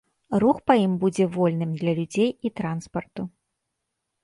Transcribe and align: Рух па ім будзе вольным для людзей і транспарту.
Рух 0.43 0.61
па 0.71 0.77
ім 0.85 0.93
будзе 1.03 1.27
вольным 1.35 1.71
для 1.83 1.91
людзей 2.01 2.29
і 2.49 2.53
транспарту. 2.63 3.21